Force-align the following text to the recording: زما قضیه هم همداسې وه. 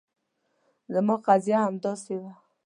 زما 0.93 1.15
قضیه 1.27 1.57
هم 1.61 1.65
همداسې 1.69 2.13
وه. 2.21 2.31